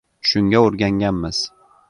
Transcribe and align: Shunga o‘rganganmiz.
Shunga 0.29 0.61
o‘rganganmiz. 0.69 1.45